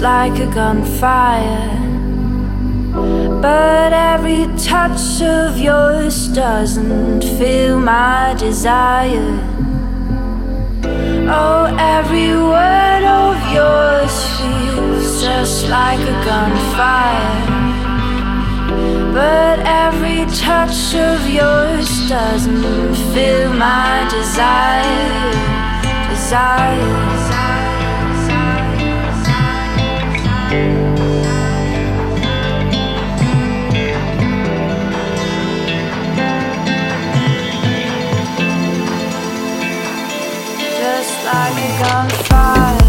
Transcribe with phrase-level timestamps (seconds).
[0.00, 1.78] like a gunfire.
[3.42, 9.38] But every touch of yours doesn't feel my desire.
[11.30, 17.58] Oh, every word of yours feels just like a gunfire.
[19.12, 25.08] But every touch of yours doesn't feel my desire.
[26.10, 27.17] Desire.
[41.32, 42.87] Like a gunfire.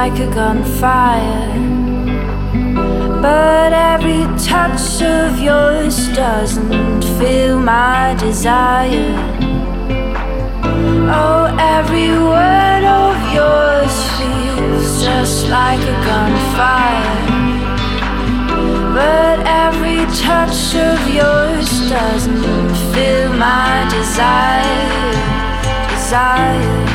[0.00, 1.58] Like a gunfire.
[3.20, 4.22] But every
[4.52, 9.12] touch of yours doesn't feel my desire.
[11.20, 11.44] Oh,
[11.76, 17.18] every word of yours feels just like a gunfire.
[18.98, 24.92] But every touch of yours doesn't feel my desire.
[25.90, 26.87] Desire.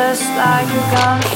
[0.00, 1.29] Just like a gunfire.